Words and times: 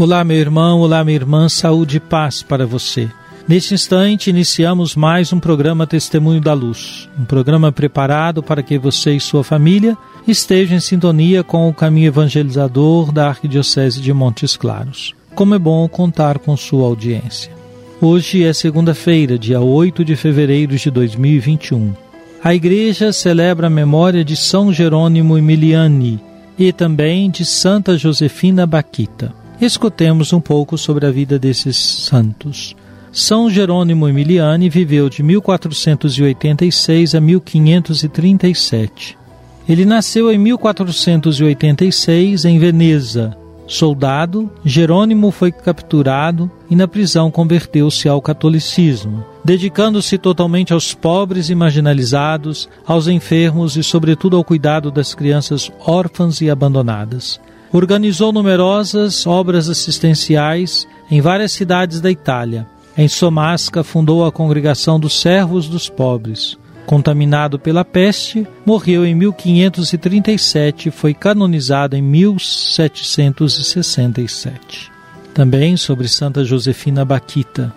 Olá, 0.00 0.24
meu 0.24 0.38
irmão, 0.38 0.80
olá, 0.80 1.04
minha 1.04 1.16
irmã, 1.16 1.46
saúde 1.46 1.98
e 1.98 2.00
paz 2.00 2.42
para 2.42 2.66
você. 2.66 3.06
Neste 3.46 3.74
instante, 3.74 4.30
iniciamos 4.30 4.96
mais 4.96 5.30
um 5.30 5.38
programa 5.38 5.86
Testemunho 5.86 6.40
da 6.40 6.54
Luz, 6.54 7.06
um 7.18 7.24
programa 7.26 7.70
preparado 7.70 8.42
para 8.42 8.62
que 8.62 8.78
você 8.78 9.12
e 9.12 9.20
sua 9.20 9.44
família 9.44 9.98
estejam 10.26 10.78
em 10.78 10.80
sintonia 10.80 11.44
com 11.44 11.68
o 11.68 11.74
caminho 11.74 12.06
evangelizador 12.06 13.12
da 13.12 13.28
Arquidiocese 13.28 14.00
de 14.00 14.10
Montes 14.10 14.56
Claros. 14.56 15.14
Como 15.34 15.54
é 15.54 15.58
bom 15.58 15.86
contar 15.86 16.38
com 16.38 16.56
sua 16.56 16.86
audiência. 16.86 17.52
Hoje 18.00 18.42
é 18.42 18.54
segunda-feira, 18.54 19.38
dia 19.38 19.60
8 19.60 20.02
de 20.02 20.16
fevereiro 20.16 20.78
de 20.78 20.90
2021. 20.90 21.92
A 22.42 22.54
igreja 22.54 23.12
celebra 23.12 23.66
a 23.66 23.70
memória 23.70 24.24
de 24.24 24.34
São 24.34 24.72
Jerônimo 24.72 25.36
Emiliani 25.36 26.18
e 26.58 26.72
também 26.72 27.30
de 27.30 27.44
Santa 27.44 27.98
Josefina 27.98 28.66
Baquita. 28.66 29.38
Escutemos 29.60 30.32
um 30.32 30.40
pouco 30.40 30.78
sobre 30.78 31.04
a 31.04 31.10
vida 31.10 31.38
desses 31.38 31.76
santos. 31.76 32.74
São 33.12 33.50
Jerônimo 33.50 34.08
Emiliani 34.08 34.70
viveu 34.70 35.10
de 35.10 35.22
1486 35.22 37.14
a 37.14 37.20
1537. 37.20 39.18
Ele 39.68 39.84
nasceu 39.84 40.32
em 40.32 40.38
1486 40.38 42.46
em 42.46 42.58
Veneza. 42.58 43.36
Soldado, 43.66 44.50
Jerônimo 44.64 45.30
foi 45.30 45.52
capturado 45.52 46.50
e 46.70 46.74
na 46.74 46.88
prisão 46.88 47.30
converteu-se 47.30 48.08
ao 48.08 48.22
catolicismo, 48.22 49.22
dedicando-se 49.44 50.16
totalmente 50.16 50.72
aos 50.72 50.94
pobres 50.94 51.50
e 51.50 51.54
marginalizados, 51.54 52.66
aos 52.86 53.06
enfermos 53.06 53.76
e, 53.76 53.84
sobretudo, 53.84 54.36
ao 54.36 54.42
cuidado 54.42 54.90
das 54.90 55.14
crianças 55.14 55.70
órfãs 55.86 56.40
e 56.40 56.48
abandonadas. 56.48 57.38
Organizou 57.72 58.32
numerosas 58.32 59.24
obras 59.26 59.68
assistenciais 59.68 60.88
em 61.10 61.20
várias 61.20 61.52
cidades 61.52 62.00
da 62.00 62.10
Itália. 62.10 62.66
Em 62.96 63.06
Somasca 63.06 63.84
fundou 63.84 64.26
a 64.26 64.32
Congregação 64.32 64.98
dos 64.98 65.20
Servos 65.20 65.68
dos 65.68 65.88
Pobres. 65.88 66.58
Contaminado 66.84 67.56
pela 67.58 67.84
peste, 67.84 68.44
morreu 68.66 69.06
em 69.06 69.14
1537 69.14 70.88
e 70.88 70.90
foi 70.90 71.14
canonizado 71.14 71.96
em 71.96 72.02
1767. 72.02 74.90
Também 75.32 75.76
sobre 75.76 76.08
Santa 76.08 76.44
Josefina 76.44 77.04
Baquita. 77.04 77.72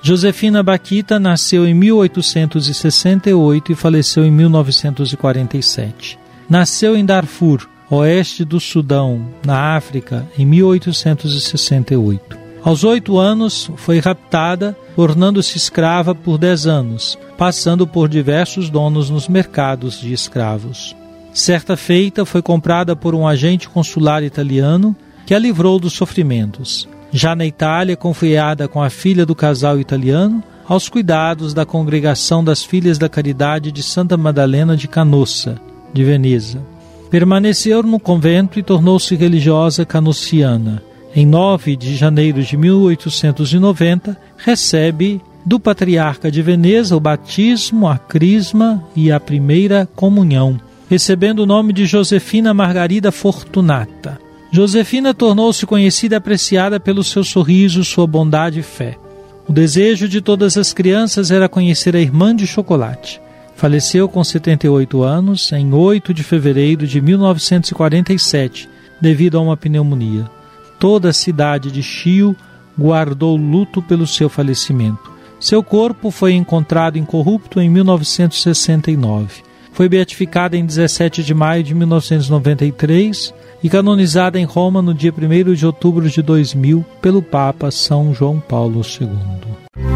Josefina 0.00 0.62
Baquita 0.62 1.20
nasceu 1.20 1.66
em 1.66 1.74
1868 1.74 3.72
e 3.72 3.74
faleceu 3.74 4.24
em 4.24 4.30
1947. 4.30 6.18
Nasceu 6.48 6.96
em 6.96 7.04
Darfur, 7.04 7.68
oeste 7.90 8.44
do 8.44 8.58
Sudão, 8.58 9.26
na 9.44 9.76
África, 9.76 10.26
em 10.38 10.46
1868. 10.46 12.38
Aos 12.62 12.82
oito 12.82 13.18
anos, 13.18 13.70
foi 13.76 13.98
raptada, 13.98 14.74
tornando-se 14.96 15.58
escrava 15.58 16.14
por 16.14 16.38
dez 16.38 16.66
anos, 16.66 17.18
passando 17.36 17.86
por 17.86 18.08
diversos 18.08 18.70
donos 18.70 19.10
nos 19.10 19.28
mercados 19.28 20.00
de 20.00 20.14
escravos. 20.14 20.96
Certa 21.34 21.76
feita, 21.76 22.24
foi 22.24 22.40
comprada 22.40 22.96
por 22.96 23.14
um 23.14 23.28
agente 23.28 23.68
consular 23.68 24.22
italiano 24.22 24.96
que 25.26 25.34
a 25.34 25.38
livrou 25.38 25.78
dos 25.78 25.92
sofrimentos. 25.92 26.88
Já 27.12 27.36
na 27.36 27.44
Itália, 27.44 27.96
confiada 27.96 28.66
com 28.66 28.82
a 28.82 28.88
filha 28.88 29.26
do 29.26 29.34
casal 29.34 29.78
italiano, 29.78 30.42
aos 30.66 30.88
cuidados 30.88 31.52
da 31.52 31.66
Congregação 31.66 32.42
das 32.42 32.64
Filhas 32.64 32.96
da 32.96 33.08
Caridade 33.08 33.70
de 33.70 33.82
Santa 33.82 34.16
Madalena 34.16 34.76
de 34.76 34.88
Canossa, 34.88 35.60
de 35.92 36.02
Veneza. 36.02 36.60
Permaneceu 37.14 37.80
no 37.84 38.00
convento 38.00 38.58
e 38.58 38.62
tornou-se 38.64 39.14
religiosa 39.14 39.86
canossiana. 39.86 40.82
Em 41.14 41.24
9 41.24 41.76
de 41.76 41.94
janeiro 41.94 42.42
de 42.42 42.56
1890, 42.56 44.18
recebe 44.36 45.22
do 45.46 45.60
patriarca 45.60 46.28
de 46.28 46.42
Veneza 46.42 46.96
o 46.96 46.98
batismo, 46.98 47.86
a 47.86 47.96
crisma 47.96 48.82
e 48.96 49.12
a 49.12 49.20
primeira 49.20 49.88
comunhão, 49.94 50.60
recebendo 50.90 51.44
o 51.44 51.46
nome 51.46 51.72
de 51.72 51.86
Josefina 51.86 52.52
Margarida 52.52 53.12
Fortunata. 53.12 54.18
Josefina 54.50 55.14
tornou-se 55.14 55.64
conhecida 55.64 56.16
e 56.16 56.18
apreciada 56.18 56.80
pelo 56.80 57.04
seu 57.04 57.22
sorriso, 57.22 57.84
sua 57.84 58.08
bondade 58.08 58.58
e 58.58 58.62
fé. 58.64 58.98
O 59.48 59.52
desejo 59.52 60.08
de 60.08 60.20
todas 60.20 60.58
as 60.58 60.72
crianças 60.72 61.30
era 61.30 61.48
conhecer 61.48 61.94
a 61.94 62.00
irmã 62.00 62.34
de 62.34 62.44
chocolate. 62.44 63.22
Faleceu 63.64 64.10
com 64.10 64.22
78 64.22 65.02
anos 65.02 65.50
em 65.50 65.72
8 65.72 66.12
de 66.12 66.22
fevereiro 66.22 66.86
de 66.86 67.00
1947, 67.00 68.68
devido 69.00 69.38
a 69.38 69.40
uma 69.40 69.56
pneumonia. 69.56 70.30
Toda 70.78 71.08
a 71.08 71.12
cidade 71.14 71.70
de 71.70 71.82
Chio 71.82 72.36
guardou 72.78 73.38
luto 73.38 73.80
pelo 73.80 74.06
seu 74.06 74.28
falecimento. 74.28 75.10
Seu 75.40 75.62
corpo 75.62 76.10
foi 76.10 76.34
encontrado 76.34 76.98
incorrupto 76.98 77.58
em 77.58 77.70
1969. 77.70 79.42
Foi 79.72 79.88
beatificada 79.88 80.58
em 80.58 80.66
17 80.66 81.24
de 81.24 81.32
maio 81.32 81.64
de 81.64 81.74
1993 81.74 83.32
e 83.62 83.70
canonizada 83.70 84.38
em 84.38 84.44
Roma 84.44 84.82
no 84.82 84.92
dia 84.92 85.10
1 85.10 85.54
de 85.54 85.64
outubro 85.64 86.10
de 86.10 86.20
2000 86.20 86.84
pelo 87.00 87.22
Papa 87.22 87.70
São 87.70 88.12
João 88.12 88.38
Paulo 88.40 88.82
II. 88.82 89.93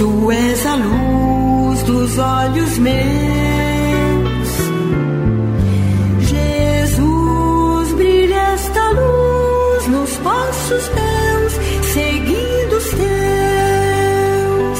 Tu 0.00 0.32
és 0.32 0.64
a 0.64 0.76
luz 0.76 1.82
dos 1.82 2.16
olhos 2.16 2.78
meus. 2.78 2.98
Jesus, 6.26 7.92
brilha 7.96 8.40
esta 8.54 8.90
luz 8.92 9.86
nos 9.88 10.16
passos 10.16 10.90
meus, 10.94 11.52
seguindo 11.92 12.76
os 12.78 12.84
teus. 12.94 14.78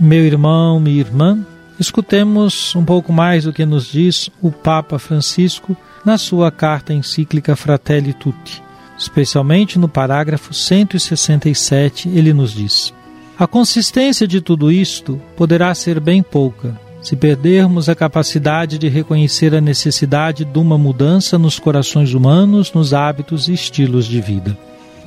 Meu 0.00 0.24
irmão, 0.24 0.78
minha 0.78 1.00
irmã, 1.00 1.44
escutemos 1.80 2.76
um 2.76 2.84
pouco 2.84 3.12
mais 3.12 3.42
do 3.42 3.52
que 3.52 3.66
nos 3.66 3.86
diz 3.86 4.30
o 4.40 4.52
Papa 4.52 5.00
Francisco 5.00 5.76
na 6.04 6.16
sua 6.16 6.52
carta 6.52 6.94
encíclica 6.94 7.56
Fratelli 7.56 8.12
Tutti. 8.12 8.62
Especialmente 8.96 9.76
no 9.76 9.88
parágrafo 9.88 10.54
167, 10.54 12.08
ele 12.08 12.32
nos 12.32 12.52
diz: 12.52 12.94
A 13.38 13.46
consistência 13.46 14.26
de 14.26 14.40
tudo 14.40 14.68
isto 14.68 15.20
poderá 15.36 15.72
ser 15.72 16.00
bem 16.00 16.24
pouca, 16.24 16.76
se 17.00 17.14
perdermos 17.14 17.88
a 17.88 17.94
capacidade 17.94 18.78
de 18.78 18.88
reconhecer 18.88 19.54
a 19.54 19.60
necessidade 19.60 20.44
de 20.44 20.58
uma 20.58 20.76
mudança 20.76 21.38
nos 21.38 21.56
corações 21.56 22.14
humanos, 22.14 22.72
nos 22.72 22.92
hábitos 22.92 23.46
e 23.46 23.52
estilos 23.52 24.06
de 24.06 24.20
vida. 24.20 24.58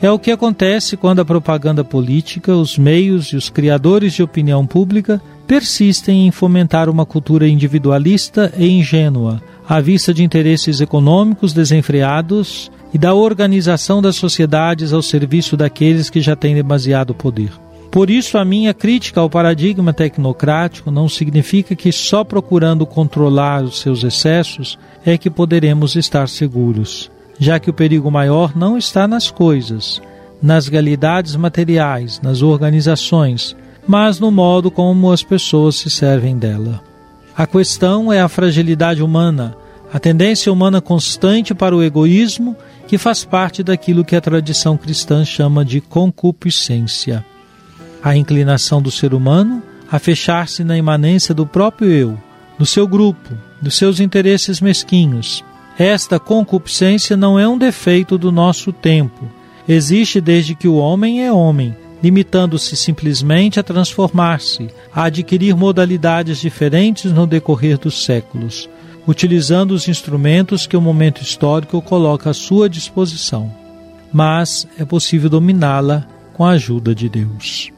É 0.02 0.10
o 0.10 0.18
que 0.18 0.32
acontece 0.32 0.96
quando 0.96 1.20
a 1.20 1.26
propaganda 1.26 1.84
política, 1.84 2.56
os 2.56 2.78
meios 2.78 3.34
e 3.34 3.36
os 3.36 3.50
criadores 3.50 4.14
de 4.14 4.24
opinião 4.24 4.66
pública 4.66 5.22
persistem 5.46 6.26
em 6.26 6.32
fomentar 6.32 6.88
uma 6.88 7.06
cultura 7.06 7.46
individualista 7.50 8.54
e 8.58 8.66
ingênua, 8.66 9.44
à 9.68 9.82
vista 9.82 10.14
de 10.14 10.24
interesses 10.24 10.80
econômicos 10.80 11.52
desenfreados 11.52 12.72
e 12.94 12.98
da 12.98 13.14
organização 13.14 14.02
das 14.02 14.16
sociedades 14.16 14.94
ao 14.94 15.02
serviço 15.02 15.58
daqueles 15.58 16.10
que 16.10 16.22
já 16.22 16.34
têm 16.34 16.56
demasiado 16.56 17.14
poder. 17.14 17.52
Por 17.92 18.10
isso, 18.10 18.38
a 18.38 18.46
minha 18.46 18.74
crítica 18.74 19.20
ao 19.20 19.30
paradigma 19.30 19.92
tecnocrático 19.92 20.90
não 20.90 21.10
significa 21.10 21.76
que 21.76 21.92
só 21.92 22.24
procurando 22.24 22.86
controlar 22.86 23.64
os 23.64 23.82
seus 23.82 24.02
excessos 24.06 24.80
é 25.06 25.18
que 25.18 25.30
poderemos 25.30 25.98
estar 25.98 26.30
seguros, 26.30 27.12
já 27.38 27.60
que 27.60 27.70
o 27.70 27.74
perigo 27.74 28.10
maior 28.10 28.56
não 28.56 28.78
está 28.78 29.10
nas 29.10 29.30
coisas, 29.30 30.02
nas 30.42 30.70
realidades 30.70 31.36
materiais, 31.36 32.22
nas 32.22 32.42
organizações, 32.42 33.58
mas 33.86 34.22
no 34.22 34.32
modo 34.32 34.72
como 34.72 35.12
as 35.12 35.22
pessoas 35.22 35.76
se 35.76 35.90
servem 35.90 36.38
dela. 36.38 36.82
A 37.36 37.46
questão 37.46 38.12
é 38.12 38.22
a 38.22 38.30
fragilidade 38.30 39.04
humana, 39.04 39.54
a 39.92 40.00
tendência 40.00 40.52
humana 40.52 40.80
constante 40.80 41.54
para 41.54 41.76
o 41.76 41.84
egoísmo, 41.84 42.56
que 42.88 42.98
faz 42.98 43.26
parte 43.26 43.62
daquilo 43.62 44.06
que 44.06 44.16
a 44.16 44.22
tradição 44.22 44.78
cristã 44.78 45.26
chama 45.26 45.66
de 45.66 45.82
concupiscência 45.82 47.26
a 48.04 48.16
inclinação 48.16 48.82
do 48.82 48.92
ser 48.92 49.14
humano 49.14 49.62
a 49.92 50.00
fechar-se 50.00 50.64
na 50.64 50.78
imanência 50.78 51.36
do 51.36 51.46
próprio 51.46 51.92
eu, 51.92 52.18
do 52.58 52.66
seu 52.66 52.88
grupo, 52.88 53.30
dos 53.62 53.76
seus 53.76 54.00
interesses 54.00 54.62
mesquinhos. 54.62 55.44
Esta 55.78 56.20
concupiscência 56.20 57.18
não 57.18 57.38
é 57.38 57.48
um 57.48 57.58
defeito 57.58 58.18
do 58.18 58.32
nosso 58.32 58.72
tempo. 58.72 59.28
Existe 59.68 60.22
desde 60.22 60.56
que 60.56 60.68
o 60.68 60.76
homem 60.76 61.26
é 61.26 61.32
homem, 61.32 61.76
limitando-se 62.02 62.76
simplesmente 62.76 63.60
a 63.60 63.64
transformar-se, 63.64 64.70
a 64.94 65.04
adquirir 65.04 65.56
modalidades 65.56 66.40
diferentes 66.40 67.12
no 67.12 67.28
decorrer 67.28 67.78
dos 67.78 68.04
séculos, 68.04 68.70
utilizando 69.08 69.72
os 69.72 69.88
instrumentos 69.88 70.66
que 70.66 70.78
o 70.78 70.82
momento 70.82 71.22
histórico 71.22 71.82
coloca 71.82 72.30
à 72.30 72.34
sua 72.34 72.70
disposição. 72.70 73.52
Mas 74.12 74.68
é 74.78 74.86
possível 74.86 75.30
dominá-la 75.30 76.08
com 76.34 76.46
a 76.46 76.52
ajuda 76.52 76.96
de 76.96 77.08
Deus. 77.08 77.72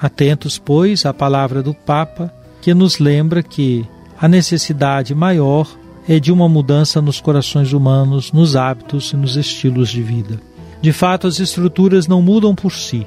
Atentos, 0.00 0.58
pois, 0.58 1.06
à 1.06 1.14
palavra 1.14 1.62
do 1.62 1.74
Papa, 1.74 2.32
que 2.60 2.74
nos 2.74 2.98
lembra 2.98 3.42
que 3.42 3.86
a 4.20 4.28
necessidade 4.28 5.14
maior 5.14 5.68
é 6.08 6.20
de 6.20 6.30
uma 6.32 6.48
mudança 6.48 7.00
nos 7.00 7.20
corações 7.20 7.72
humanos, 7.72 8.32
nos 8.32 8.56
hábitos 8.56 9.12
e 9.12 9.16
nos 9.16 9.36
estilos 9.36 9.88
de 9.88 10.02
vida. 10.02 10.40
De 10.80 10.92
fato, 10.92 11.26
as 11.26 11.40
estruturas 11.40 12.06
não 12.06 12.20
mudam 12.20 12.54
por 12.54 12.72
si. 12.72 13.06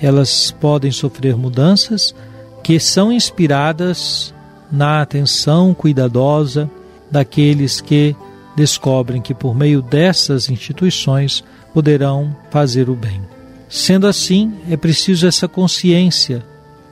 Elas 0.00 0.50
podem 0.50 0.90
sofrer 0.90 1.36
mudanças 1.36 2.14
que 2.62 2.80
são 2.80 3.12
inspiradas 3.12 4.34
na 4.70 5.02
atenção 5.02 5.74
cuidadosa 5.74 6.70
daqueles 7.10 7.80
que 7.80 8.14
descobrem 8.56 9.20
que 9.20 9.34
por 9.34 9.54
meio 9.54 9.80
dessas 9.80 10.48
instituições 10.48 11.44
poderão 11.72 12.34
fazer 12.50 12.88
o 12.88 12.94
bem. 12.94 13.20
Sendo 13.68 14.06
assim, 14.06 14.52
é 14.70 14.76
preciso 14.76 15.26
essa 15.26 15.46
consciência 15.46 16.42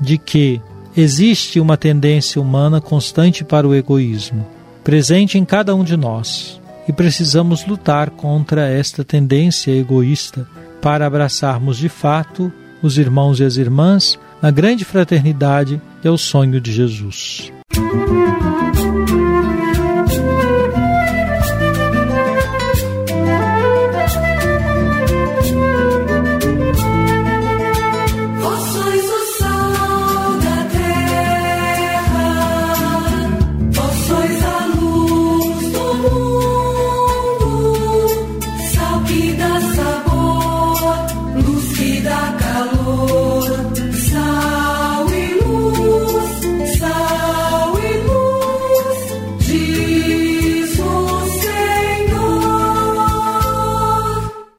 de 0.00 0.18
que 0.18 0.60
existe 0.96 1.58
uma 1.58 1.76
tendência 1.76 2.40
humana 2.40 2.80
constante 2.80 3.44
para 3.44 3.66
o 3.66 3.74
egoísmo, 3.74 4.46
presente 4.84 5.38
em 5.38 5.44
cada 5.44 5.74
um 5.74 5.82
de 5.82 5.96
nós, 5.96 6.60
e 6.88 6.92
precisamos 6.92 7.66
lutar 7.66 8.10
contra 8.10 8.68
esta 8.68 9.04
tendência 9.04 9.72
egoísta 9.72 10.46
para 10.80 11.06
abraçarmos 11.06 11.78
de 11.78 11.88
fato 11.88 12.52
os 12.82 12.98
irmãos 12.98 13.40
e 13.40 13.44
as 13.44 13.56
irmãs 13.56 14.18
na 14.40 14.50
grande 14.50 14.84
fraternidade 14.84 15.80
que 16.00 16.06
é 16.06 16.10
o 16.10 16.18
sonho 16.18 16.60
de 16.60 16.72
Jesus. 16.72 17.50
Música 17.76 19.25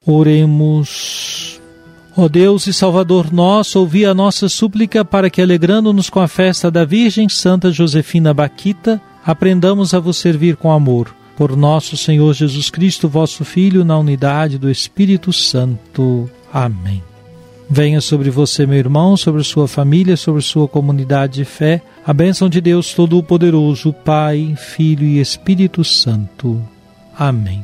Oremos. 0.07 1.59
Ó 2.15 2.27
Deus 2.27 2.65
e 2.65 2.73
Salvador 2.73 3.31
nosso, 3.31 3.79
ouvi 3.79 4.05
a 4.05 4.13
nossa 4.13 4.49
súplica 4.49 5.05
para 5.05 5.29
que, 5.29 5.41
alegrando-nos 5.41 6.09
com 6.09 6.19
a 6.19 6.27
festa 6.27 6.71
da 6.71 6.83
Virgem 6.83 7.29
Santa 7.29 7.71
Josefina 7.71 8.33
Baquita, 8.33 8.99
aprendamos 9.23 9.93
a 9.93 9.99
vos 9.99 10.17
servir 10.17 10.55
com 10.55 10.71
amor. 10.71 11.16
Por 11.37 11.55
nosso 11.55 11.95
Senhor 11.95 12.33
Jesus 12.33 12.71
Cristo, 12.71 13.07
vosso 13.07 13.45
Filho, 13.45 13.85
na 13.85 13.97
unidade 13.97 14.57
do 14.57 14.71
Espírito 14.71 15.31
Santo. 15.31 16.27
Amém. 16.51 17.03
Venha 17.69 18.01
sobre 18.01 18.31
você, 18.31 18.65
meu 18.65 18.77
irmão, 18.79 19.15
sobre 19.15 19.43
sua 19.43 19.67
família, 19.67 20.17
sobre 20.17 20.41
sua 20.41 20.67
comunidade 20.67 21.35
de 21.35 21.45
fé, 21.45 21.83
a 22.03 22.11
bênção 22.11 22.49
de 22.49 22.59
Deus 22.59 22.93
Todo-Poderoso, 22.93 23.93
Pai, 23.93 24.55
Filho 24.57 25.03
e 25.03 25.19
Espírito 25.19 25.83
Santo. 25.83 26.59
Amém. 27.15 27.63